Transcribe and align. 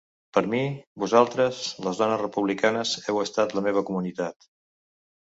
Per 0.35 0.41
mi, 0.51 0.59
vosaltres, 1.01 1.59
les 1.87 1.99
dones 2.03 2.19
republicanes, 2.21 2.93
heu 3.11 3.19
estat 3.25 3.53
la 3.59 3.63
meva 3.69 3.85
comunitat. 3.91 4.49